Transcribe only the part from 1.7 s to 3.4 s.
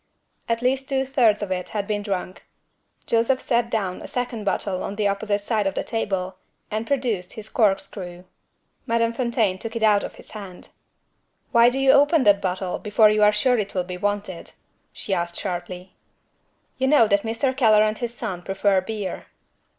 been drunk. Joseph